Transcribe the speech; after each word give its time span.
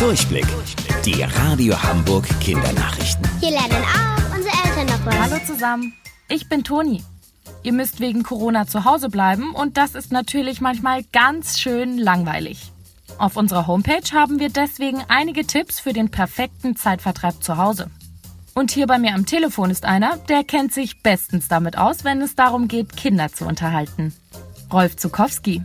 Durchblick. 0.00 0.46
Die 1.04 1.22
Radio 1.22 1.80
Hamburg 1.82 2.26
Kindernachrichten. 2.40 3.28
Hier 3.38 3.50
lernen 3.50 3.84
auch 3.84 4.34
unsere 4.34 4.54
Eltern 4.64 4.86
noch 4.86 5.04
was. 5.04 5.18
Hallo 5.18 5.44
zusammen, 5.46 5.92
ich 6.30 6.48
bin 6.48 6.64
Toni. 6.64 7.04
Ihr 7.62 7.74
müsst 7.74 8.00
wegen 8.00 8.22
Corona 8.22 8.66
zu 8.66 8.86
Hause 8.86 9.10
bleiben 9.10 9.54
und 9.54 9.76
das 9.76 9.94
ist 9.94 10.10
natürlich 10.10 10.62
manchmal 10.62 11.02
ganz 11.12 11.60
schön 11.60 11.98
langweilig. 11.98 12.72
Auf 13.18 13.36
unserer 13.36 13.66
Homepage 13.66 14.10
haben 14.14 14.40
wir 14.40 14.48
deswegen 14.48 15.04
einige 15.08 15.46
Tipps 15.46 15.78
für 15.78 15.92
den 15.92 16.10
perfekten 16.10 16.76
Zeitvertreib 16.76 17.44
zu 17.44 17.58
Hause. 17.58 17.90
Und 18.54 18.70
hier 18.70 18.86
bei 18.86 18.98
mir 18.98 19.14
am 19.14 19.26
Telefon 19.26 19.68
ist 19.68 19.84
einer, 19.84 20.16
der 20.30 20.44
kennt 20.44 20.72
sich 20.72 21.02
bestens 21.02 21.48
damit 21.48 21.76
aus, 21.76 22.04
wenn 22.04 22.22
es 22.22 22.34
darum 22.34 22.68
geht, 22.68 22.96
Kinder 22.96 23.30
zu 23.30 23.44
unterhalten. 23.44 24.14
Rolf 24.72 24.96
Zukowski. 24.96 25.62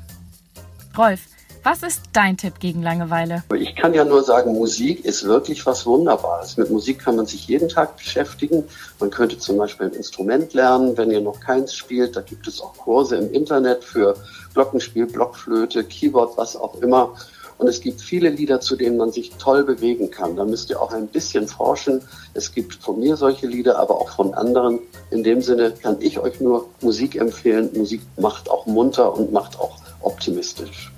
Rolf, 0.98 1.22
was 1.66 1.82
ist 1.82 2.04
dein 2.14 2.38
Tipp 2.38 2.60
gegen 2.60 2.84
Langeweile? 2.84 3.44
Ich 3.56 3.76
kann 3.76 3.96
ja 3.96 4.06
nur 4.06 4.24
sagen, 4.24 4.54
Musik 4.54 5.04
ist 5.04 5.26
wirklich 5.26 5.66
was 5.66 5.84
Wunderbares. 5.88 6.58
Mit 6.58 6.70
Musik 6.70 7.00
kann 7.00 7.16
man 7.16 7.26
sich 7.26 7.48
jeden 7.48 7.70
Tag 7.70 7.98
beschäftigen. 7.98 8.66
Man 9.00 9.10
könnte 9.10 9.40
zum 9.40 9.58
Beispiel 9.58 9.88
ein 9.88 9.94
Instrument 9.94 10.54
lernen, 10.54 10.96
wenn 10.96 11.10
ihr 11.10 11.22
noch 11.22 11.40
keins 11.40 11.74
spielt. 11.74 12.16
Da 12.16 12.22
gibt 12.22 12.48
es 12.48 12.62
auch 12.62 12.78
Kurse 12.78 13.16
im 13.16 13.34
Internet 13.34 13.84
für 13.84 14.16
Glockenspiel, 14.54 15.08
Blockflöte, 15.08 15.84
Keyboard, 15.84 16.38
was 16.38 16.56
auch 16.56 16.76
immer. 16.84 17.16
Und 17.58 17.68
es 17.68 17.82
gibt 17.82 18.00
viele 18.00 18.30
Lieder, 18.30 18.60
zu 18.60 18.76
denen 18.76 18.98
man 18.98 19.12
sich 19.12 19.32
toll 19.40 19.64
bewegen 19.64 20.12
kann. 20.12 20.36
Da 20.36 20.46
müsst 20.46 20.70
ihr 20.70 20.80
auch 20.80 20.92
ein 20.92 21.08
bisschen 21.08 21.48
forschen. 21.48 22.02
Es 22.36 22.54
gibt 22.54 22.76
von 22.76 23.00
mir 23.00 23.18
solche 23.18 23.48
Lieder, 23.48 23.80
aber 23.80 23.96
auch 23.96 24.10
von 24.10 24.36
anderen. 24.36 24.80
In 25.10 25.24
dem 25.24 25.42
Sinne 25.42 25.72
kann 25.72 25.98
ich 26.00 26.20
euch 26.20 26.40
nur 26.40 26.70
Musik 26.82 27.16
empfehlen. 27.16 27.72
Musik 27.74 28.02
macht 28.18 28.52
auch 28.52 28.68
munter 28.68 29.16
und 29.16 29.32
macht 29.32 29.60
auch 29.60 29.80
optimistisch. 30.02 30.92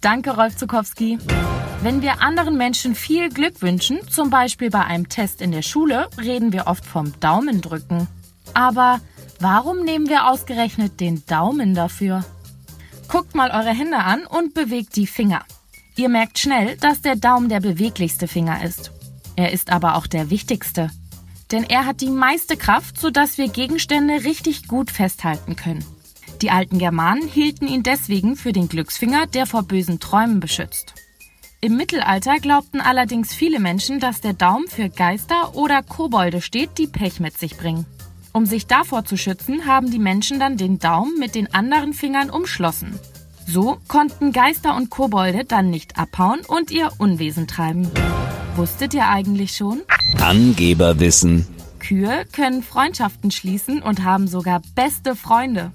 Danke, 0.00 0.36
Rolf 0.36 0.56
Zukowski. 0.56 1.18
Wenn 1.82 2.02
wir 2.02 2.22
anderen 2.22 2.56
Menschen 2.56 2.94
viel 2.94 3.28
Glück 3.28 3.62
wünschen, 3.62 3.98
zum 4.08 4.30
Beispiel 4.30 4.70
bei 4.70 4.84
einem 4.84 5.08
Test 5.08 5.42
in 5.42 5.50
der 5.50 5.62
Schule, 5.62 6.08
reden 6.20 6.52
wir 6.52 6.68
oft 6.68 6.84
vom 6.84 7.18
Daumendrücken. 7.18 8.06
Aber 8.54 9.00
warum 9.40 9.84
nehmen 9.84 10.08
wir 10.08 10.28
ausgerechnet 10.28 11.00
den 11.00 11.24
Daumen 11.26 11.74
dafür? 11.74 12.24
Guckt 13.08 13.34
mal 13.34 13.50
eure 13.50 13.74
Hände 13.74 13.98
an 13.98 14.24
und 14.24 14.54
bewegt 14.54 14.94
die 14.94 15.06
Finger. 15.06 15.44
Ihr 15.96 16.08
merkt 16.08 16.38
schnell, 16.38 16.76
dass 16.76 17.00
der 17.00 17.16
Daumen 17.16 17.48
der 17.48 17.60
beweglichste 17.60 18.28
Finger 18.28 18.62
ist. 18.62 18.92
Er 19.34 19.52
ist 19.52 19.70
aber 19.70 19.96
auch 19.96 20.06
der 20.06 20.30
wichtigste. 20.30 20.90
Denn 21.50 21.64
er 21.64 21.86
hat 21.86 22.02
die 22.02 22.10
meiste 22.10 22.56
Kraft, 22.56 23.00
sodass 23.00 23.38
wir 23.38 23.48
Gegenstände 23.48 24.24
richtig 24.24 24.68
gut 24.68 24.90
festhalten 24.90 25.56
können. 25.56 25.84
Die 26.40 26.50
alten 26.50 26.78
Germanen 26.78 27.26
hielten 27.26 27.66
ihn 27.66 27.82
deswegen 27.82 28.36
für 28.36 28.52
den 28.52 28.68
Glücksfinger, 28.68 29.26
der 29.26 29.46
vor 29.46 29.64
bösen 29.64 29.98
Träumen 29.98 30.38
beschützt. 30.38 30.94
Im 31.60 31.76
Mittelalter 31.76 32.36
glaubten 32.36 32.80
allerdings 32.80 33.34
viele 33.34 33.58
Menschen, 33.58 33.98
dass 33.98 34.20
der 34.20 34.34
Daumen 34.34 34.68
für 34.68 34.88
Geister 34.88 35.56
oder 35.56 35.82
Kobolde 35.82 36.40
steht, 36.40 36.78
die 36.78 36.86
Pech 36.86 37.18
mit 37.18 37.36
sich 37.36 37.56
bringen. 37.56 37.84
Um 38.32 38.46
sich 38.46 38.68
davor 38.68 39.04
zu 39.04 39.16
schützen, 39.16 39.66
haben 39.66 39.90
die 39.90 39.98
Menschen 39.98 40.38
dann 40.38 40.56
den 40.56 40.78
Daumen 40.78 41.18
mit 41.18 41.34
den 41.34 41.52
anderen 41.52 41.92
Fingern 41.92 42.30
umschlossen. 42.30 43.00
So 43.44 43.78
konnten 43.88 44.32
Geister 44.32 44.76
und 44.76 44.90
Kobolde 44.90 45.44
dann 45.44 45.70
nicht 45.70 45.98
abhauen 45.98 46.40
und 46.46 46.70
ihr 46.70 46.92
Unwesen 46.98 47.48
treiben. 47.48 47.90
Wusstet 48.54 48.94
ihr 48.94 49.08
eigentlich 49.08 49.56
schon? 49.56 49.80
Angeberwissen. 50.20 51.48
Kühe 51.80 52.24
können 52.32 52.62
Freundschaften 52.62 53.32
schließen 53.32 53.82
und 53.82 54.04
haben 54.04 54.28
sogar 54.28 54.62
beste 54.76 55.16
Freunde. 55.16 55.72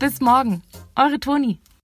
Bis 0.00 0.18
morgen, 0.22 0.62
eure 0.96 1.20
Toni. 1.20 1.58